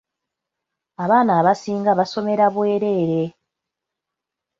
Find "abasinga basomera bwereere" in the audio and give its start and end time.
1.39-3.21